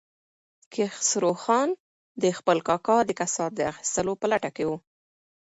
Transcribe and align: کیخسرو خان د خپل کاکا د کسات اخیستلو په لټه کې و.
کیخسرو 0.73 1.33
خان 1.43 1.69
د 2.21 2.23
خپل 2.37 2.57
کاکا 2.67 2.97
د 3.05 3.11
کسات 3.19 3.53
اخیستلو 3.71 4.13
په 4.21 4.25
لټه 4.31 4.49
کې 4.55 4.63
و. 4.69 4.71